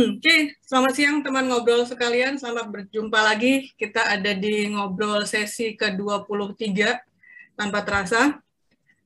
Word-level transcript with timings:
Oke, 0.00 0.56
selamat 0.64 0.92
siang 0.96 1.20
teman 1.20 1.44
ngobrol 1.44 1.84
sekalian. 1.84 2.40
Selamat 2.40 2.72
berjumpa 2.72 3.20
lagi. 3.20 3.68
Kita 3.76 4.08
ada 4.08 4.32
di 4.32 4.64
ngobrol 4.72 5.28
sesi 5.28 5.76
ke-23 5.76 6.56
tanpa 7.52 7.84
terasa. 7.84 8.40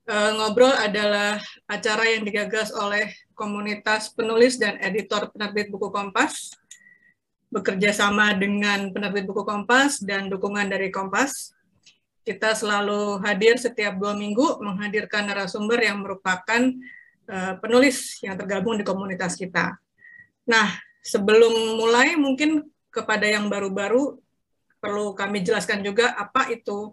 Uh, 0.07 0.31
ngobrol 0.39 0.71
adalah 0.71 1.43
acara 1.67 2.07
yang 2.15 2.23
digagas 2.23 2.71
oleh 2.71 3.11
komunitas 3.35 4.15
penulis 4.15 4.55
dan 4.55 4.79
editor 4.79 5.35
penerbit 5.35 5.67
buku 5.67 5.91
Kompas, 5.91 6.55
bekerja 7.51 7.91
sama 7.91 8.31
dengan 8.39 8.95
penerbit 8.95 9.27
buku 9.27 9.43
Kompas 9.43 9.99
dan 9.99 10.31
dukungan 10.31 10.71
dari 10.71 10.95
Kompas. 10.95 11.59
Kita 12.23 12.55
selalu 12.55 13.19
hadir 13.19 13.59
setiap 13.59 13.99
dua 13.99 14.15
minggu 14.15 14.63
menghadirkan 14.63 15.27
narasumber 15.27 15.91
yang 15.91 16.07
merupakan 16.07 16.71
uh, 17.27 17.59
penulis 17.59 18.23
yang 18.23 18.39
tergabung 18.39 18.79
di 18.79 18.87
komunitas 18.87 19.35
kita. 19.35 19.75
Nah, 20.45 20.77
sebelum 21.01 21.81
mulai 21.81 22.17
mungkin 22.17 22.69
kepada 22.93 23.25
yang 23.29 23.49
baru-baru 23.49 24.21
perlu 24.79 25.17
kami 25.17 25.41
jelaskan 25.41 25.81
juga 25.81 26.13
apa 26.13 26.53
itu 26.53 26.93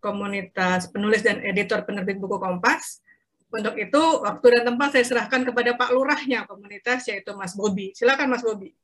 komunitas 0.00 0.88
penulis 0.88 1.20
dan 1.20 1.44
editor 1.44 1.84
penerbit 1.84 2.16
buku 2.16 2.40
Kompas. 2.40 3.04
Untuk 3.46 3.78
itu, 3.78 4.02
waktu 4.26 4.46
dan 4.58 4.74
tempat 4.74 4.88
saya 4.92 5.04
serahkan 5.06 5.46
kepada 5.46 5.78
Pak 5.78 5.94
Lurahnya 5.94 6.44
komunitas, 6.44 7.06
yaitu 7.08 7.30
Mas 7.38 7.54
Bobi. 7.54 7.94
Silakan 7.94 8.28
Mas 8.28 8.42
Bobi. 8.42 8.74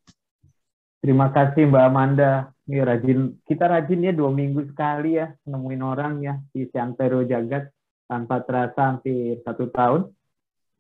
Terima 1.03 1.35
kasih 1.35 1.67
Mbak 1.67 1.83
Amanda. 1.83 2.55
Ini 2.63 2.79
rajin, 2.87 3.21
kita 3.43 3.67
rajin 3.67 4.07
ya 4.07 4.15
dua 4.15 4.31
minggu 4.31 4.71
sekali 4.71 5.19
ya 5.19 5.35
nemuin 5.51 5.83
orang 5.83 6.23
ya 6.23 6.39
di 6.55 6.63
Santero 6.71 7.27
Jagat 7.27 7.75
tanpa 8.07 8.39
terasa 8.47 8.95
hampir 8.95 9.43
satu 9.43 9.67
tahun. 9.67 10.07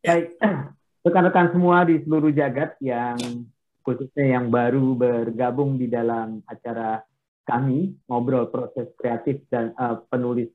Ya. 0.06 0.14
Baik, 0.14 0.28
rekan-rekan 1.02 1.50
semua 1.50 1.82
di 1.82 1.98
seluruh 2.06 2.30
jagat 2.30 2.78
yang 2.78 3.18
khususnya 3.82 4.38
yang 4.38 4.46
baru 4.48 4.94
bergabung 4.94 5.74
di 5.74 5.90
dalam 5.90 6.38
acara 6.46 7.02
kami 7.42 7.98
ngobrol 8.06 8.46
proses 8.46 8.86
kreatif 8.94 9.42
dan 9.50 9.74
uh, 9.74 9.98
penulis 10.06 10.46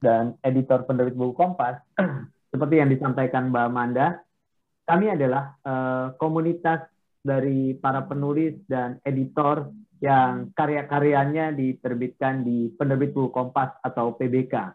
dan 0.00 0.32
editor 0.40 0.88
penerbit 0.88 1.12
buku 1.12 1.36
Kompas 1.36 1.76
seperti 2.52 2.80
yang 2.80 2.88
disampaikan 2.88 3.52
Mbak 3.52 3.64
Amanda 3.68 4.06
kami 4.88 5.12
adalah 5.12 5.52
uh, 5.60 6.16
komunitas 6.16 6.88
dari 7.20 7.76
para 7.76 8.08
penulis 8.08 8.56
dan 8.64 8.96
editor 9.04 9.68
yang 10.00 10.48
karya-karyanya 10.56 11.52
diterbitkan 11.52 12.48
di 12.48 12.72
penerbit 12.72 13.12
buku 13.12 13.28
Kompas 13.28 13.76
atau 13.84 14.16
PBK 14.16 14.72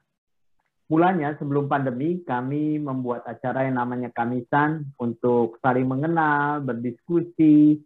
mulanya 0.91 1.35
sebelum 1.39 1.71
pandemi 1.71 2.21
kami 2.23 2.79
membuat 2.79 3.23
acara 3.27 3.67
yang 3.67 3.79
namanya 3.79 4.11
Kamisan 4.11 4.91
untuk 4.99 5.57
saling 5.63 5.87
mengenal, 5.87 6.63
berdiskusi, 6.63 7.79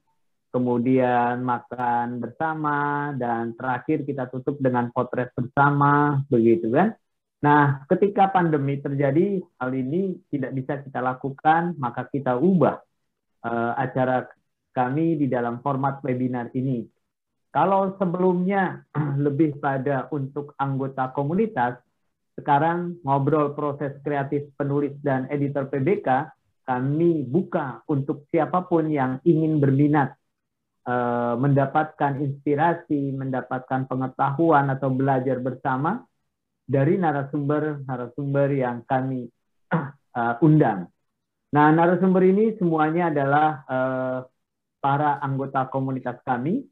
kemudian 0.49 1.43
makan 1.45 2.17
bersama, 2.17 3.11
dan 3.19 3.53
terakhir 3.53 4.07
kita 4.07 4.25
tutup 4.31 4.57
dengan 4.57 4.89
potret 4.89 5.29
bersama, 5.37 6.23
begitu 6.31 6.73
kan? 6.73 6.97
Nah, 7.37 7.85
ketika 7.85 8.33
pandemi 8.33 8.81
terjadi, 8.81 9.37
hal 9.61 9.69
ini 9.69 10.17
tidak 10.33 10.51
bisa 10.57 10.81
kita 10.81 10.97
lakukan, 10.97 11.77
maka 11.77 12.09
kita 12.09 12.33
ubah 12.33 12.81
uh, 13.45 13.71
acara 13.77 14.25
kami 14.73 15.21
di 15.21 15.29
dalam 15.29 15.61
format 15.61 16.01
webinar 16.01 16.49
ini. 16.57 16.89
Kalau 17.53 17.93
sebelumnya 18.01 18.81
lebih 19.25 19.61
pada 19.61 20.09
untuk 20.09 20.57
anggota 20.57 21.13
komunitas, 21.13 21.77
sekarang 22.37 23.01
ngobrol 23.01 23.57
proses 23.57 23.97
kreatif 24.05 24.53
penulis 24.53 24.93
dan 25.01 25.25
editor 25.33 25.65
PBK, 25.65 26.29
kami 26.63 27.25
buka 27.25 27.81
untuk 27.89 28.29
siapa 28.29 28.61
pun 28.69 28.87
yang 28.93 29.17
ingin 29.25 29.57
berminat 29.57 30.13
eh, 30.85 31.33
mendapatkan 31.35 32.21
inspirasi, 32.21 33.17
mendapatkan 33.17 33.89
pengetahuan 33.89 34.69
atau 34.69 34.93
belajar 34.93 35.41
bersama 35.41 36.05
dari 36.67 36.99
narasumber-narasumber 36.99 38.47
yang 38.51 38.83
kami 38.83 39.31
uh, 39.71 40.35
undang. 40.45 40.91
Nah, 41.55 41.71
narasumber 41.71 42.27
ini 42.27 42.59
semuanya 42.59 43.07
adalah 43.07 43.47
uh, 43.63 44.19
para 44.83 45.23
anggota 45.23 45.71
komunitas 45.71 46.19
kami 46.27 46.67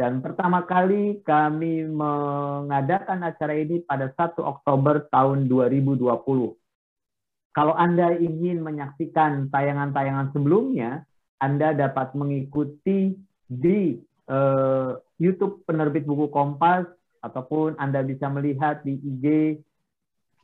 dan 0.00 0.24
pertama 0.24 0.64
kali 0.64 1.20
kami 1.20 1.84
mengadakan 1.84 3.20
acara 3.20 3.52
ini 3.52 3.84
pada 3.84 4.08
1 4.08 4.40
Oktober 4.40 5.04
tahun 5.12 5.44
2020. 5.44 6.56
Kalau 7.52 7.76
Anda 7.76 8.16
ingin 8.16 8.64
menyaksikan 8.64 9.52
tayangan-tayangan 9.52 10.32
sebelumnya, 10.32 11.04
Anda 11.36 11.76
dapat 11.76 12.16
mengikuti 12.16 13.12
di 13.44 14.00
uh, 14.32 14.96
YouTube 15.20 15.68
penerbit 15.68 16.08
buku 16.08 16.32
Kompas 16.32 16.88
ataupun 17.20 17.76
Anda 17.76 18.00
bisa 18.00 18.32
melihat 18.32 18.80
di 18.80 18.96
IG 18.96 19.60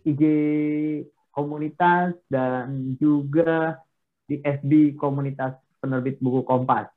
IG 0.04 0.22
komunitas 1.32 2.12
dan 2.28 2.92
juga 3.00 3.80
di 4.28 4.36
FB 4.44 5.00
komunitas 5.00 5.56
penerbit 5.80 6.20
buku 6.20 6.44
Kompas. 6.44 6.92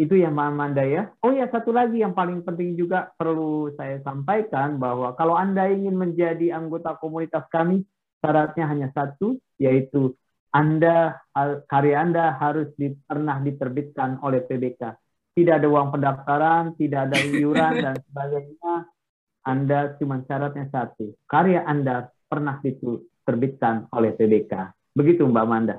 Itu 0.00 0.16
yang 0.16 0.32
Amanda 0.40 0.80
ya. 0.80 1.12
Oh 1.20 1.28
ya, 1.28 1.44
satu 1.52 1.76
lagi 1.76 2.00
yang 2.00 2.16
paling 2.16 2.40
penting 2.40 2.72
juga 2.72 3.12
perlu 3.20 3.68
saya 3.76 4.00
sampaikan 4.00 4.80
bahwa 4.80 5.12
kalau 5.12 5.36
Anda 5.36 5.68
ingin 5.68 5.92
menjadi 5.92 6.56
anggota 6.56 6.96
komunitas 6.96 7.44
kami, 7.52 7.84
syaratnya 8.24 8.64
hanya 8.64 8.88
satu, 8.96 9.36
yaitu 9.60 10.16
Anda 10.56 11.20
karya 11.68 12.00
Anda 12.00 12.32
harus 12.32 12.72
di, 12.80 12.96
pernah 13.04 13.44
diterbitkan 13.44 14.24
oleh 14.24 14.40
PBK. 14.40 14.96
Tidak 15.36 15.60
ada 15.60 15.68
uang 15.68 15.92
pendaftaran, 15.92 16.80
tidak 16.80 17.12
ada 17.12 17.18
iuran 17.20 17.72
dan 17.84 17.94
sebagainya. 18.00 18.74
Anda 19.44 20.00
cuma 20.00 20.24
syaratnya 20.24 20.72
satu, 20.72 21.12
karya 21.28 21.60
Anda 21.68 22.08
pernah 22.24 22.56
diterbitkan 22.64 23.92
oleh 23.92 24.16
PBK. 24.16 24.52
Begitu 24.96 25.28
Mbak 25.28 25.44
Amanda. 25.44 25.76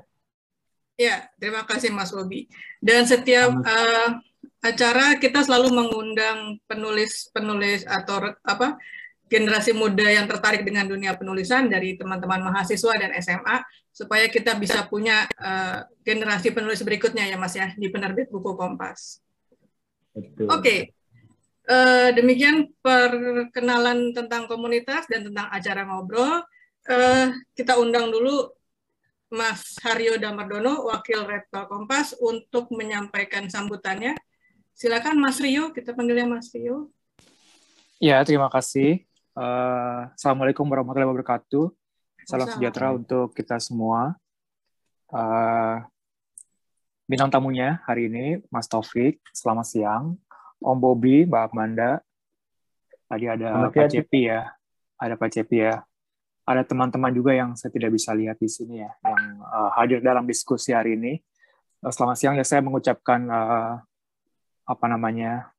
Ya, 1.01 1.25
terima 1.41 1.65
kasih 1.65 1.89
Mas 1.89 2.13
Bobi. 2.13 2.45
Dan 2.77 3.09
setiap 3.09 3.49
uh, 3.49 4.09
acara 4.61 5.17
kita 5.17 5.41
selalu 5.41 5.73
mengundang 5.73 6.61
penulis-penulis 6.69 7.89
atau 7.89 8.37
apa 8.45 8.77
generasi 9.25 9.73
muda 9.73 10.05
yang 10.05 10.29
tertarik 10.29 10.61
dengan 10.61 10.85
dunia 10.85 11.17
penulisan 11.17 11.65
dari 11.65 11.97
teman-teman 11.97 12.45
mahasiswa 12.45 12.93
dan 13.01 13.17
SMA 13.17 13.57
supaya 13.89 14.29
kita 14.29 14.53
bisa 14.61 14.85
punya 14.85 15.25
uh, 15.41 15.89
generasi 16.05 16.53
penulis 16.53 16.85
berikutnya 16.85 17.25
ya 17.25 17.37
Mas 17.41 17.57
ya 17.57 17.73
di 17.73 17.89
penerbit 17.89 18.29
buku 18.29 18.53
Kompas. 18.53 19.25
Oke. 20.13 20.45
Okay. 20.45 20.79
Uh, 21.65 21.73
eh, 21.73 22.09
demikian 22.13 22.69
perkenalan 22.83 24.13
tentang 24.13 24.45
komunitas 24.45 25.09
dan 25.09 25.25
tentang 25.25 25.49
acara 25.49 25.81
ngobrol. 25.89 26.45
Uh, 26.85 27.33
kita 27.57 27.77
undang 27.81 28.13
dulu 28.13 28.60
Mas 29.31 29.79
Haryo 29.79 30.19
Damardono, 30.19 30.91
Wakil 30.91 31.23
Rektor 31.23 31.63
Kompas, 31.71 32.11
untuk 32.19 32.67
menyampaikan 32.75 33.47
sambutannya. 33.47 34.19
Silakan 34.75 35.23
Mas 35.23 35.39
Rio, 35.39 35.71
kita 35.71 35.95
panggilnya 35.95 36.27
Mas 36.27 36.51
Rio. 36.51 36.91
Ya, 37.95 38.19
terima 38.27 38.51
kasih. 38.51 39.07
Uh, 39.31 40.11
Assalamualaikum 40.19 40.67
warahmatullahi 40.67 41.07
wabarakatuh. 41.15 41.71
Salam 42.27 42.51
sejahtera 42.51 42.91
untuk 42.91 43.31
kita 43.31 43.55
semua. 43.63 44.19
Uh, 45.07 45.79
bintang 47.07 47.31
tamunya 47.31 47.79
hari 47.87 48.11
ini, 48.11 48.43
Mas 48.51 48.67
Taufik, 48.67 49.23
selamat 49.31 49.63
siang. 49.63 50.19
Om 50.59 50.75
Bobi, 50.75 51.23
Mbak 51.23 51.55
Amanda, 51.55 52.03
tadi 53.07 53.31
ada 53.31 53.71
Pak 53.71 53.95
Cepi 53.95 54.27
ya, 54.27 54.51
ada 54.99 55.15
Pak 55.15 55.31
Cepi 55.31 55.63
ya 55.63 55.87
ada 56.45 56.65
teman-teman 56.65 57.13
juga 57.13 57.37
yang 57.37 57.53
saya 57.53 57.69
tidak 57.69 57.93
bisa 57.93 58.11
lihat 58.17 58.37
di 58.41 58.49
sini 58.49 58.81
ya, 58.81 58.91
yang 59.05 59.21
uh, 59.45 59.69
hadir 59.77 60.01
dalam 60.01 60.25
diskusi 60.25 60.73
hari 60.73 60.97
ini. 60.97 61.21
Uh, 61.81 61.93
selamat 61.93 62.17
siang 62.17 62.35
ya, 62.37 62.45
saya 62.45 62.65
mengucapkan 62.65 63.21
uh, 63.29 63.77
apa 64.65 64.85
namanya 64.89 65.53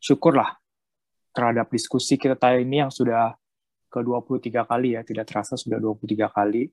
syukurlah 0.00 0.60
terhadap 1.32 1.70
diskusi 1.72 2.20
kita 2.20 2.36
ini 2.58 2.84
yang 2.84 2.92
sudah 2.92 3.32
ke-23 3.90 4.48
kali 4.68 4.88
ya, 4.94 5.00
tidak 5.02 5.24
terasa 5.26 5.56
sudah 5.56 5.80
23 5.80 6.28
kali. 6.28 6.68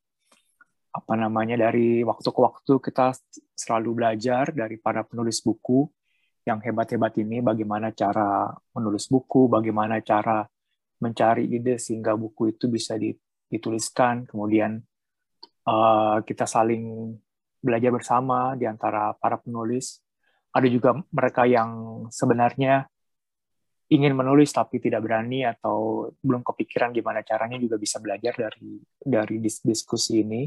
Apa 0.91 1.13
namanya 1.13 1.69
dari 1.69 2.01
waktu 2.01 2.25
ke 2.25 2.41
waktu 2.41 2.73
kita 2.81 3.13
selalu 3.53 4.01
belajar 4.01 4.49
dari 4.49 4.81
para 4.81 5.05
penulis 5.05 5.45
buku 5.45 5.85
yang 6.47 6.63
hebat-hebat 6.63 7.11
ini 7.21 7.43
bagaimana 7.43 7.91
cara 7.91 8.49
menulis 8.73 9.11
buku, 9.11 9.51
bagaimana 9.51 9.99
cara 10.01 10.47
mencari 10.97 11.45
ide 11.53 11.77
sehingga 11.77 12.17
buku 12.17 12.55
itu 12.55 12.65
bisa 12.71 12.97
di 12.97 13.13
dituliskan, 13.47 14.27
kemudian 14.27 14.83
uh, 15.67 16.19
kita 16.23 16.47
saling 16.47 17.15
belajar 17.63 17.91
bersama 17.91 18.53
di 18.55 18.67
antara 18.67 19.11
para 19.17 19.39
penulis. 19.39 19.99
Ada 20.51 20.67
juga 20.71 20.95
mereka 21.11 21.43
yang 21.43 22.03
sebenarnya 22.09 22.87
ingin 23.87 24.13
menulis 24.15 24.51
tapi 24.51 24.83
tidak 24.83 24.99
berani 25.03 25.47
atau 25.47 26.11
belum 26.19 26.43
kepikiran 26.43 26.91
gimana 26.91 27.23
caranya 27.23 27.55
juga 27.55 27.79
bisa 27.79 28.03
belajar 28.03 28.35
dari 28.35 28.83
dari 28.99 29.37
diskusi 29.39 30.23
ini. 30.23 30.43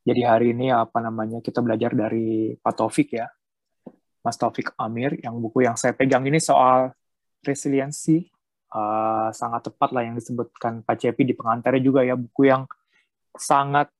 Jadi 0.00 0.20
hari 0.24 0.56
ini 0.56 0.72
apa 0.72 0.96
namanya 1.04 1.44
kita 1.44 1.60
belajar 1.60 1.92
dari 1.92 2.56
Pak 2.56 2.74
Taufik 2.76 3.20
ya. 3.20 3.28
Mas 4.20 4.36
Taufik 4.36 4.72
Amir, 4.76 5.16
yang 5.20 5.40
buku 5.40 5.64
yang 5.64 5.76
saya 5.80 5.96
pegang 5.96 6.24
ini 6.28 6.40
soal 6.40 6.92
resiliensi, 7.40 8.28
uh, 8.74 9.28
sangat 9.34 9.70
tepat 9.70 9.90
lah 9.94 10.02
yang 10.06 10.14
disebutkan 10.16 10.82
Pak 10.86 10.96
Cepi 10.98 11.22
di 11.26 11.34
pengantarnya 11.34 11.82
juga 11.82 12.00
ya, 12.06 12.14
buku 12.14 12.50
yang 12.50 12.66
sangat 13.34 13.90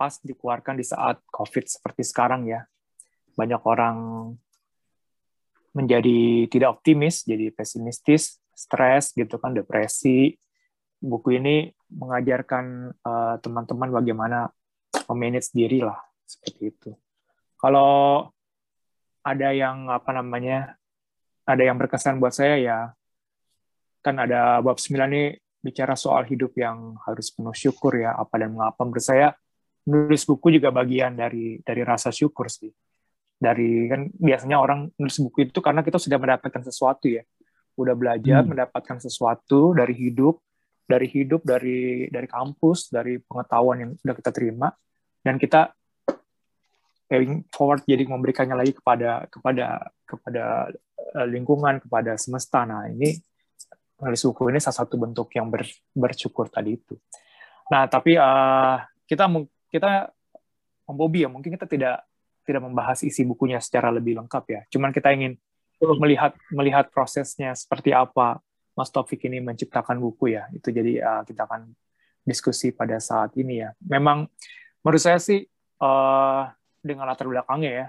pas 0.00 0.16
dikeluarkan 0.24 0.80
di 0.80 0.84
saat 0.84 1.20
COVID 1.28 1.64
seperti 1.68 2.02
sekarang 2.04 2.48
ya. 2.48 2.64
Banyak 3.36 3.62
orang 3.64 3.96
menjadi 5.76 6.50
tidak 6.50 6.80
optimis, 6.80 7.22
jadi 7.22 7.52
pesimistis, 7.54 8.40
stres 8.56 9.14
gitu 9.14 9.38
kan, 9.38 9.54
depresi. 9.54 10.34
Buku 11.00 11.40
ini 11.40 11.72
mengajarkan 11.88 12.92
uh, 13.00 13.36
teman-teman 13.40 13.88
bagaimana 13.88 14.52
memanage 15.08 15.48
diri 15.54 15.80
lah 15.80 15.96
seperti 16.28 16.62
itu. 16.68 16.90
Kalau 17.56 18.28
ada 19.20 19.48
yang 19.52 19.88
apa 19.88 20.10
namanya, 20.16 20.76
ada 21.44 21.62
yang 21.64 21.76
berkesan 21.76 22.20
buat 22.20 22.32
saya 22.32 22.56
ya, 22.60 22.78
kan 24.00 24.16
ada 24.20 24.60
bab 24.64 24.76
9 24.76 24.96
ini 25.12 25.36
bicara 25.60 25.92
soal 25.92 26.24
hidup 26.24 26.56
yang 26.56 26.96
harus 27.04 27.32
penuh 27.32 27.52
syukur 27.52 28.00
ya, 28.00 28.16
apa 28.16 28.34
dan 28.40 28.56
mengapa. 28.56 28.80
Menurut 28.84 29.04
saya 29.04 29.28
nulis 29.88 30.22
buku 30.28 30.60
juga 30.60 30.68
bagian 30.72 31.16
dari 31.16 31.60
dari 31.64 31.82
rasa 31.84 32.12
syukur 32.12 32.52
sih 32.52 32.68
dari 33.40 33.88
kan 33.88 34.04
biasanya 34.12 34.60
orang 34.60 34.92
nulis 35.00 35.16
buku 35.24 35.48
itu 35.48 35.64
karena 35.64 35.80
kita 35.80 35.96
sudah 35.96 36.20
mendapatkan 36.20 36.60
sesuatu 36.60 37.08
ya 37.08 37.24
udah 37.80 37.96
belajar 37.96 38.44
hmm. 38.44 38.50
mendapatkan 38.52 39.00
sesuatu 39.00 39.72
dari 39.72 39.96
hidup 39.96 40.44
dari 40.84 41.08
hidup 41.08 41.40
dari 41.40 42.12
dari 42.12 42.28
kampus 42.28 42.92
dari 42.92 43.16
pengetahuan 43.16 43.76
yang 43.80 43.90
sudah 43.96 44.14
kita 44.20 44.30
terima 44.36 44.68
dan 45.24 45.40
kita 45.40 45.72
paying 47.08 47.48
forward 47.48 47.80
jadi 47.88 48.04
memberikannya 48.04 48.52
lagi 48.52 48.76
kepada 48.76 49.24
kepada 49.32 49.88
kepada 50.04 50.44
eh, 51.16 51.26
lingkungan 51.32 51.80
kepada 51.80 52.20
semesta 52.20 52.68
nah 52.68 52.84
ini 52.92 53.16
nulis 54.00 54.22
buku 54.24 54.48
ini 54.50 54.60
salah 54.60 54.84
satu 54.84 54.96
bentuk 54.96 55.28
yang 55.36 55.52
ber, 55.52 55.64
bersyukur 55.92 56.48
tadi 56.48 56.76
itu 56.80 56.96
nah 57.70 57.86
tapi 57.86 58.16
uh, 58.16 58.80
kita 59.06 59.30
kita 59.70 60.10
Om 60.90 60.98
Bobby 60.98 61.22
ya 61.22 61.30
mungkin 61.30 61.54
kita 61.54 61.70
tidak 61.70 62.02
tidak 62.50 62.66
membahas 62.66 62.98
isi 63.06 63.22
bukunya 63.22 63.62
secara 63.62 63.94
lebih 63.94 64.18
lengkap 64.18 64.44
ya. 64.50 64.60
Cuman 64.74 64.90
kita 64.90 65.14
ingin 65.14 65.38
melihat 66.02 66.34
melihat 66.50 66.90
prosesnya 66.90 67.54
seperti 67.54 67.94
apa 67.94 68.42
Mas 68.74 68.90
Taufik 68.90 69.22
ini 69.30 69.38
menciptakan 69.38 70.02
buku 70.02 70.34
ya. 70.34 70.50
Itu 70.50 70.74
jadi 70.74 70.98
uh, 70.98 71.22
kita 71.22 71.46
akan 71.46 71.70
diskusi 72.26 72.74
pada 72.74 72.98
saat 72.98 73.38
ini 73.38 73.62
ya. 73.62 73.70
Memang 73.86 74.26
menurut 74.82 75.00
saya 75.00 75.22
sih 75.22 75.46
uh, 75.78 76.42
dengan 76.82 77.06
latar 77.06 77.30
belakangnya 77.30 77.70
ya, 77.70 77.86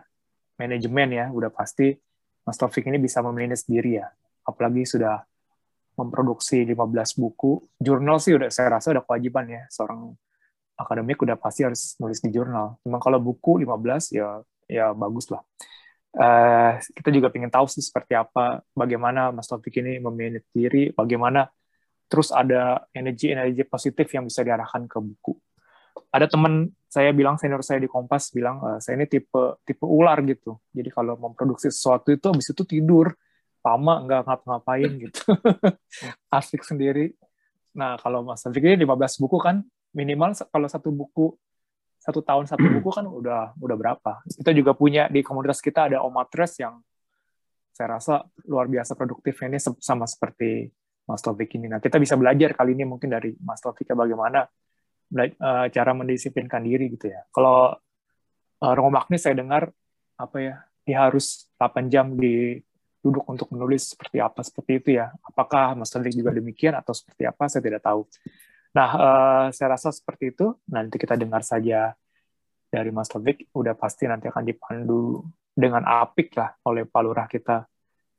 manajemen 0.61 1.09
ya, 1.09 1.25
udah 1.33 1.49
pasti 1.49 1.97
Mas 2.45 2.57
Taufik 2.61 2.85
ini 2.85 3.01
bisa 3.01 3.25
memanage 3.25 3.65
sendiri 3.65 3.97
ya. 4.03 4.07
Apalagi 4.45 4.85
sudah 4.85 5.25
memproduksi 6.01 6.65
15 6.65 7.21
buku. 7.21 7.61
Jurnal 7.77 8.17
sih 8.17 8.33
udah 8.33 8.49
saya 8.49 8.77
rasa 8.77 8.97
udah 8.97 9.03
kewajiban 9.05 9.45
ya 9.45 9.63
seorang 9.69 10.17
akademik 10.81 11.21
udah 11.21 11.37
pasti 11.37 11.61
harus 11.61 11.93
nulis 12.01 12.17
di 12.19 12.33
jurnal. 12.33 12.81
Cuma 12.81 12.97
kalau 12.97 13.21
buku 13.21 13.61
15 13.61 14.17
ya 14.17 14.41
ya 14.65 14.95
bagus 14.97 15.29
lah. 15.29 15.45
Uh, 16.11 16.75
kita 16.91 17.07
juga 17.07 17.31
ingin 17.31 17.47
tahu 17.47 17.71
sih 17.71 17.79
seperti 17.79 18.19
apa, 18.19 18.59
bagaimana 18.75 19.31
Mas 19.31 19.47
Taufik 19.47 19.79
ini 19.79 19.95
memanage 20.03 20.43
diri, 20.51 20.91
bagaimana 20.91 21.47
terus 22.11 22.35
ada 22.35 22.83
energi-energi 22.91 23.63
positif 23.63 24.11
yang 24.11 24.27
bisa 24.27 24.43
diarahkan 24.43 24.91
ke 24.91 24.99
buku. 24.99 25.39
Ada 26.11 26.27
teman 26.27 26.67
saya 26.91 27.15
bilang 27.15 27.39
senior 27.39 27.63
saya 27.63 27.79
di 27.79 27.87
Kompas 27.87 28.35
bilang 28.35 28.59
uh, 28.59 28.79
saya 28.83 28.99
ini 28.99 29.07
tipe 29.07 29.63
tipe 29.63 29.87
ular 29.87 30.19
gitu. 30.27 30.59
Jadi 30.75 30.91
kalau 30.91 31.15
memproduksi 31.15 31.71
sesuatu 31.71 32.11
itu 32.11 32.27
habis 32.27 32.51
itu 32.51 32.63
tidur 32.67 33.15
lama 33.61 33.93
nggak 34.05 34.21
ngapa-ngapain 34.25 34.91
gitu. 35.05 35.21
Asik 36.37 36.65
sendiri. 36.65 37.13
Nah, 37.77 37.95
kalau 38.01 38.25
Mas 38.25 38.43
Taufik 38.43 38.65
ini 38.65 38.83
15 38.83 39.21
buku 39.21 39.37
kan 39.39 39.63
minimal 39.95 40.35
kalau 40.49 40.67
satu 40.67 40.89
buku 40.91 41.35
satu 42.01 42.25
tahun 42.25 42.49
satu 42.49 42.65
buku 42.81 42.89
kan 42.89 43.05
udah 43.05 43.53
udah 43.61 43.77
berapa. 43.77 44.25
Kita 44.25 44.51
juga 44.51 44.73
punya 44.73 45.05
di 45.07 45.21
komunitas 45.21 45.61
kita 45.61 45.87
ada 45.87 46.01
Omatres 46.01 46.57
yang 46.57 46.81
saya 47.71 47.97
rasa 47.97 48.25
luar 48.49 48.67
biasa 48.67 48.97
produktifnya 48.97 49.55
ini 49.55 49.59
sama 49.61 50.09
seperti 50.09 50.67
Mas 51.05 51.21
Taufik 51.21 51.53
ini. 51.55 51.69
Nah, 51.69 51.77
kita 51.77 52.01
bisa 52.01 52.17
belajar 52.17 52.57
kali 52.57 52.73
ini 52.73 52.83
mungkin 52.83 53.13
dari 53.13 53.37
Mas 53.45 53.61
Taufik 53.61 53.87
bagaimana 53.93 54.43
uh, 55.13 55.65
cara 55.69 55.91
mendisiplinkan 55.93 56.65
diri 56.65 56.89
gitu 56.97 57.13
ya. 57.13 57.21
Kalau 57.29 57.77
uh, 58.61 58.73
Romo 58.73 58.89
Magni 58.89 59.21
saya 59.21 59.37
dengar 59.37 59.69
apa 60.17 60.37
ya, 60.41 60.55
dia 60.83 60.97
harus 61.07 61.45
8 61.61 61.87
jam 61.87 62.17
di 62.17 62.57
duduk 63.01 63.25
untuk 63.25 63.49
menulis 63.49 63.97
seperti 63.97 64.21
apa 64.21 64.45
seperti 64.45 64.71
itu 64.77 64.89
ya. 65.01 65.09
Apakah 65.25 65.73
Mas 65.73 65.89
Taufik 65.89 66.13
juga 66.13 66.31
demikian 66.31 66.77
atau 66.77 66.93
seperti 66.93 67.25
apa 67.25 67.49
saya 67.49 67.61
tidak 67.65 67.81
tahu. 67.81 68.05
Nah, 68.71 68.89
uh, 68.95 69.45
saya 69.51 69.75
rasa 69.75 69.89
seperti 69.89 70.31
itu. 70.31 70.53
Nanti 70.69 70.95
kita 71.01 71.17
dengar 71.17 71.41
saja 71.41 71.91
dari 72.69 72.93
Mas 72.93 73.09
Taufik. 73.09 73.49
Udah 73.57 73.73
pasti 73.73 74.05
nanti 74.05 74.29
akan 74.29 74.45
dipandu 74.45 75.25
dengan 75.51 75.83
apik 75.83 76.37
lah 76.37 76.55
oleh 76.69 76.87
Pak 76.87 77.01
Lurah 77.03 77.27
kita, 77.27 77.65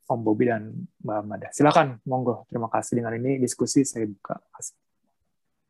Om 0.05 0.19
Bobi 0.21 0.45
dan 0.51 0.69
Mbak 1.01 1.19
Mada. 1.25 1.49
Silakan, 1.49 2.03
monggo. 2.05 2.45
Terima 2.51 2.67
kasih 2.69 2.99
dengan 2.99 3.15
ini 3.17 3.39
diskusi 3.39 3.87
saya 3.87 4.05
buka. 4.05 4.37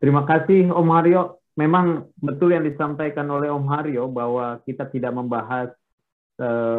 Terima 0.02 0.26
kasih 0.28 0.74
Om 0.74 0.90
Haryo. 0.90 1.40
Memang 1.54 2.10
betul 2.18 2.58
yang 2.58 2.66
disampaikan 2.66 3.30
oleh 3.30 3.48
Om 3.54 3.70
Haryo 3.70 4.10
bahwa 4.10 4.58
kita 4.66 4.90
tidak 4.90 5.14
membahas 5.14 5.70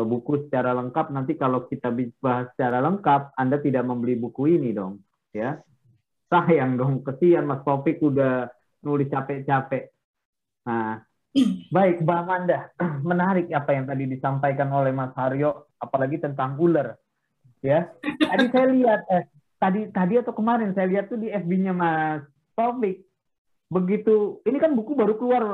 buku 0.05 0.47
secara 0.47 0.75
lengkap. 0.75 1.15
Nanti 1.15 1.39
kalau 1.39 1.67
kita 1.71 1.95
bahas 2.19 2.51
secara 2.55 2.83
lengkap, 2.83 3.39
Anda 3.39 3.63
tidak 3.63 3.87
membeli 3.87 4.19
buku 4.19 4.59
ini 4.59 4.75
dong, 4.75 5.03
ya. 5.31 5.63
Sayang 6.27 6.75
dong 6.81 7.07
kesian 7.07 7.47
Mas 7.47 7.63
Topik 7.63 8.03
udah 8.03 8.51
nulis 8.83 9.07
capek-capek. 9.07 9.93
Nah 10.67 10.99
baik 11.71 12.07
Mbak 12.07 12.19
Amanda 12.25 12.59
menarik 13.11 13.51
apa 13.51 13.71
yang 13.75 13.91
tadi 13.91 14.07
disampaikan 14.07 14.71
oleh 14.71 14.95
Mas 14.95 15.11
Haryo 15.19 15.71
apalagi 15.79 16.19
tentang 16.19 16.59
ular 16.59 16.99
ya. 17.63 17.91
Tadi 18.03 18.45
saya 18.51 18.67
lihat 18.71 19.01
eh 19.11 19.25
tadi 19.59 19.81
tadi 19.91 20.15
atau 20.19 20.35
kemarin 20.35 20.75
saya 20.75 20.87
lihat 20.91 21.11
tuh 21.13 21.19
di 21.21 21.31
FB-nya 21.31 21.77
Mas 21.77 22.23
Topik 22.55 23.05
begitu 23.69 24.43
ini 24.47 24.59
kan 24.59 24.75
buku 24.75 24.95
baru 24.95 25.15
keluar 25.19 25.45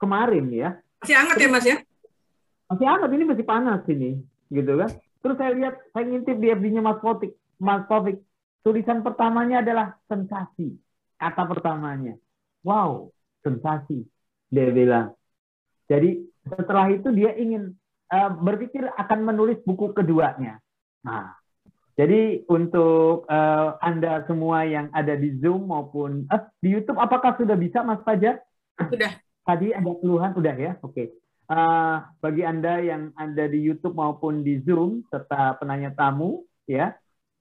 kemarin 0.00 0.46
ya. 0.50 0.70
Masih 1.02 1.16
hangat 1.16 1.36
ya 1.38 1.48
Mas 1.50 1.66
ya 1.66 1.76
masih 2.70 2.86
hangat 2.86 3.10
ini 3.10 3.24
masih 3.26 3.46
panas 3.46 3.82
ini 3.90 4.22
gitu 4.54 4.78
kan 4.78 4.90
terus 5.20 5.36
saya 5.36 5.52
lihat 5.58 5.74
saya 5.90 6.04
ngintip 6.06 6.36
di 6.38 6.48
FB-nya 6.54 6.80
Mas 6.80 7.02
Topik 7.02 7.34
Mas 7.58 7.84
Topik 7.90 8.22
Tulisan 8.60 9.00
pertamanya 9.00 9.64
adalah 9.64 9.96
sensasi. 10.04 10.76
Kata 11.16 11.48
pertamanya. 11.48 12.16
Wow, 12.60 13.08
sensasi. 13.40 14.04
Dia 14.52 14.68
bilang. 14.68 15.16
Jadi 15.88 16.20
setelah 16.44 16.92
itu 16.92 17.08
dia 17.08 17.32
ingin 17.40 17.72
uh, 18.12 18.30
berpikir 18.36 18.84
akan 19.00 19.32
menulis 19.32 19.56
buku 19.64 19.96
keduanya. 19.96 20.60
Nah, 21.00 21.32
jadi 21.96 22.44
untuk 22.52 23.24
uh, 23.32 23.80
Anda 23.80 24.28
semua 24.28 24.68
yang 24.68 24.92
ada 24.92 25.16
di 25.16 25.40
Zoom 25.40 25.72
maupun 25.72 26.28
uh, 26.28 26.44
di 26.60 26.76
YouTube, 26.76 27.00
apakah 27.00 27.40
sudah 27.40 27.56
bisa 27.56 27.80
Mas 27.80 28.04
Fajar? 28.04 28.44
Sudah. 28.76 29.16
Tadi 29.40 29.72
ada 29.72 29.92
keluhan, 30.04 30.36
sudah 30.36 30.52
ya? 30.52 30.76
Oke. 30.84 30.92
Okay. 30.92 31.06
Uh, 31.50 31.98
bagi 32.22 32.46
Anda 32.46 32.78
yang 32.78 33.10
ada 33.18 33.50
di 33.50 33.58
YouTube 33.58 33.98
maupun 33.98 34.46
di 34.46 34.62
Zoom, 34.62 35.02
serta 35.10 35.58
penanya 35.58 35.90
tamu, 35.98 36.46
ya, 36.62 36.94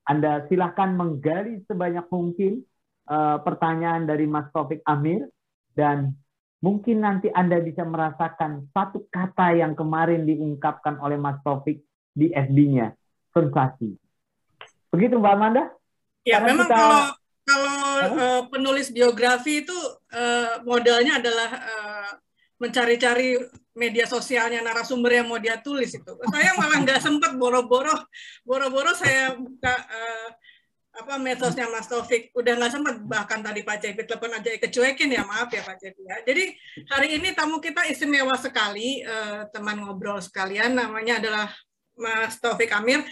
anda 0.09 0.49
silahkan 0.49 0.89
menggali 0.97 1.61
sebanyak 1.69 2.09
mungkin 2.09 2.65
uh, 3.05 3.37
pertanyaan 3.45 4.09
dari 4.09 4.25
Mas 4.25 4.49
Taufik 4.49 4.81
Amir 4.89 5.29
dan 5.77 6.17
mungkin 6.65 7.05
nanti 7.05 7.29
Anda 7.29 7.61
bisa 7.61 7.85
merasakan 7.85 8.73
satu 8.73 9.05
kata 9.13 9.53
yang 9.61 9.77
kemarin 9.77 10.25
diungkapkan 10.25 10.97
oleh 10.97 11.21
Mas 11.21 11.37
Taufik 11.45 11.85
di 12.09 12.33
FB-nya, 12.33 12.97
sensasi. 13.37 13.93
Begitu 14.89 15.21
Mbak 15.21 15.33
Amanda? 15.37 15.69
Ya, 16.25 16.41
Karena 16.41 16.57
memang 16.57 16.67
kita... 16.67 16.77
kalau 16.81 17.01
kalau 17.49 17.77
uh, 18.17 18.41
penulis 18.49 18.89
biografi 18.89 19.61
itu 19.61 19.77
uh, 20.13 20.61
modalnya 20.65 21.21
adalah 21.21 21.49
uh, 21.53 22.09
mencari-cari 22.57 23.37
media 23.77 24.05
sosialnya 24.09 24.65
narasumber 24.65 25.21
yang 25.21 25.27
mau 25.29 25.37
dia 25.37 25.61
tulis 25.61 25.93
itu. 25.93 26.13
Saya 26.33 26.51
malah 26.57 26.81
nggak 26.81 27.01
sempat 27.01 27.37
boro-boro, 27.37 27.93
boro-boro 28.41 28.91
saya 28.97 29.37
buka 29.37 29.73
uh, 29.73 30.29
apa 30.99 31.15
medsosnya 31.21 31.69
Mas 31.69 31.87
Taufik. 31.87 32.33
Udah 32.33 32.57
nggak 32.57 32.73
sempat 32.73 32.95
bahkan 33.05 33.39
tadi 33.39 33.61
Pak 33.61 33.77
Cepi 33.79 34.03
telepon 34.03 34.35
aja 34.35 34.49
kecuekin 34.57 35.13
ya 35.13 35.23
maaf 35.23 35.49
ya 35.53 35.61
Pak 35.61 35.77
Cepi 35.79 36.01
ya. 36.03 36.17
Jadi 36.25 36.43
hari 36.89 37.07
ini 37.21 37.31
tamu 37.37 37.61
kita 37.61 37.85
istimewa 37.87 38.35
sekali 38.35 39.05
uh, 39.05 39.45
teman 39.53 39.79
ngobrol 39.79 40.19
sekalian 40.19 40.75
namanya 40.75 41.21
adalah 41.21 41.47
Mas 41.95 42.41
Taufik 42.41 42.73
Amir. 42.73 43.05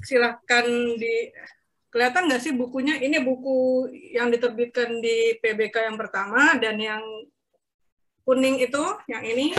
Silahkan 0.00 0.64
di 0.96 1.28
kelihatan 1.90 2.30
nggak 2.30 2.40
sih 2.40 2.54
bukunya? 2.54 2.96
Ini 3.02 3.20
buku 3.20 3.90
yang 4.14 4.30
diterbitkan 4.30 5.02
di 5.02 5.36
PBK 5.42 5.90
yang 5.90 5.98
pertama 5.98 6.56
dan 6.56 6.78
yang 6.80 7.02
kuning 8.30 8.62
itu, 8.62 8.84
yang 9.10 9.26
ini, 9.26 9.50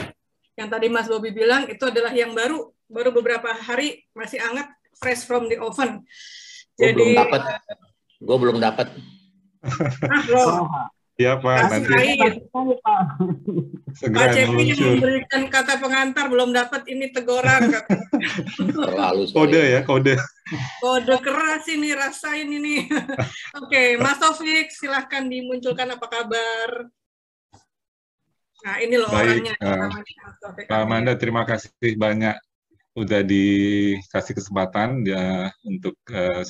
yang 0.56 0.72
tadi 0.72 0.88
Mas 0.88 1.12
Bobi 1.12 1.36
bilang 1.36 1.68
itu 1.68 1.84
adalah 1.84 2.16
yang 2.16 2.32
baru 2.32 2.72
baru 2.88 3.12
beberapa 3.12 3.52
hari 3.52 4.08
masih 4.16 4.40
hangat, 4.40 4.72
fresh 4.96 5.28
from 5.28 5.52
the 5.52 5.60
oven. 5.60 6.08
Gue 6.80 6.96
belum 6.96 7.12
dapat. 7.20 7.42
Gue 8.24 8.38
belum 8.40 8.58
dapat. 8.64 8.88
Ah, 10.08 10.24
loh. 10.32 10.72
Iya 11.20 11.38
Pak, 11.38 11.54
Kasih 11.54 11.86
nanti 11.86 11.94
air. 12.02 12.34
segera 13.94 14.26
Pak 14.26 14.34
Cepi 14.34 14.50
meluncur. 14.58 14.90
memberikan 14.96 15.44
kata 15.54 15.74
pengantar 15.78 16.26
belum 16.32 16.50
dapat 16.50 16.82
ini 16.90 17.14
teguran. 17.14 17.62
Terlalu. 18.58 19.30
Kode 19.30 19.62
ya, 19.62 19.82
kode. 19.86 20.18
Kode 20.82 21.16
keras 21.22 21.70
ini 21.70 21.94
rasain 21.94 22.50
ini. 22.50 22.90
Oke, 23.62 24.02
Mas 24.02 24.18
Taufik 24.18 24.74
silahkan 24.74 25.30
dimunculkan 25.30 25.94
apa 25.94 26.08
kabar. 26.10 26.90
Nah 28.62 28.76
ini 28.78 28.96
loh 28.98 29.10
Baik, 29.10 29.28
orangnya. 29.42 29.56
Taufik. 30.42 30.66
Pak 30.70 30.80
Amanda, 30.86 31.14
terima 31.18 31.44
kasih 31.50 31.98
banyak 31.98 32.38
udah 32.94 33.22
dikasih 33.24 34.34
kesempatan 34.38 35.02
ya 35.08 35.50
untuk 35.64 35.96
eh, 36.12 36.44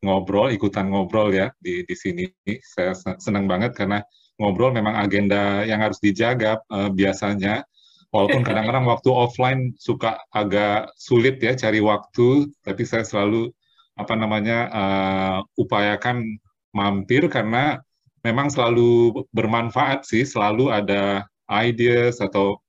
ngobrol, 0.00 0.48
ikutan 0.50 0.88
ngobrol 0.88 1.30
ya 1.30 1.52
di 1.60 1.84
di 1.86 1.94
sini. 1.94 2.24
Saya 2.64 2.96
sen- 2.96 3.20
senang 3.20 3.46
banget 3.46 3.76
karena 3.76 4.02
ngobrol 4.40 4.72
memang 4.72 4.96
agenda 4.98 5.62
yang 5.68 5.78
harus 5.84 6.00
dijaga 6.02 6.58
eh, 6.66 6.90
biasanya. 6.90 7.62
Walaupun 8.10 8.42
kadang-kadang 8.42 8.90
waktu 8.90 9.06
offline 9.14 9.70
suka 9.78 10.18
agak 10.34 10.90
sulit 10.98 11.38
ya 11.38 11.54
cari 11.54 11.78
waktu, 11.78 12.50
tapi 12.66 12.82
saya 12.82 13.06
selalu 13.06 13.54
apa 13.94 14.18
namanya 14.18 14.58
eh, 14.66 15.38
upayakan 15.54 16.26
mampir 16.74 17.30
karena 17.30 17.78
memang 18.20 18.48
selalu 18.52 19.24
bermanfaat 19.32 20.04
sih, 20.04 20.24
selalu 20.26 20.68
ada 20.72 21.24
ideas 21.50 22.20
atau 22.20 22.60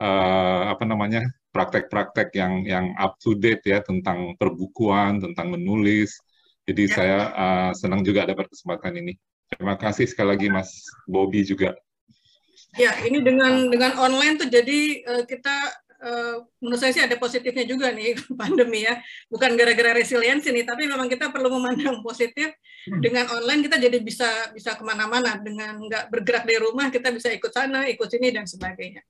eh, 0.00 0.62
apa 0.72 0.84
namanya 0.86 1.22
praktek-praktek 1.50 2.30
yang 2.38 2.62
yang 2.62 2.86
up 2.96 3.18
to 3.18 3.34
date 3.34 3.62
ya 3.66 3.82
tentang 3.82 4.38
perbukuan, 4.38 5.18
tentang 5.18 5.50
menulis. 5.54 6.14
Jadi 6.68 6.84
Ya. 6.86 6.94
saya 6.94 7.18
eh, 7.34 7.70
senang 7.74 8.06
juga 8.06 8.24
dapat 8.26 8.46
kesempatan 8.50 8.94
ini. 8.96 9.18
Terima 9.50 9.74
kasih 9.74 10.06
sekali 10.06 10.38
lagi 10.38 10.46
Mas 10.46 10.70
Bobby 11.10 11.42
juga. 11.42 11.74
Ya, 12.78 12.94
ini 13.02 13.18
dengan 13.18 13.66
dengan 13.66 13.98
online 13.98 14.38
tuh 14.38 14.46
jadi 14.46 15.02
eh, 15.02 15.24
kita 15.26 15.56
eh, 16.00 16.36
menurut 16.58 16.80
saya 16.80 16.92
sih 16.96 17.04
ada 17.04 17.16
positifnya 17.20 17.64
juga 17.68 17.92
nih 17.92 18.16
pandemi 18.40 18.84
ya. 18.84 18.98
Bukan 19.28 19.54
gara-gara 19.54 19.92
resiliensi 19.94 20.50
nih, 20.50 20.64
tapi 20.64 20.88
memang 20.88 21.06
kita 21.06 21.28
perlu 21.28 21.52
memandang 21.52 22.00
positif. 22.00 22.50
Dengan 22.80 23.28
online 23.28 23.68
kita 23.68 23.76
jadi 23.76 23.98
bisa 24.00 24.56
bisa 24.56 24.72
ke 24.72 24.80
mana-mana 24.80 25.36
dengan 25.36 25.76
nggak 25.76 26.08
bergerak 26.08 26.48
dari 26.48 26.56
rumah 26.56 26.88
kita 26.88 27.12
bisa 27.12 27.28
ikut 27.28 27.52
sana, 27.52 27.84
ikut 27.92 28.08
sini 28.08 28.32
dan 28.32 28.48
sebagainya. 28.48 29.04